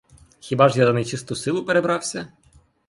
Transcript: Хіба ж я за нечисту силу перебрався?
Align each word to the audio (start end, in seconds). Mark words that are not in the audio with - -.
Хіба 0.39 0.69
ж 0.69 0.79
я 0.79 0.85
за 0.87 0.93
нечисту 0.93 1.35
силу 1.35 1.65
перебрався? 1.65 2.27